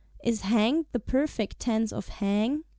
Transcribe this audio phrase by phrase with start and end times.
[0.23, 2.63] (Is "hanged" the perfect tense of "hang"?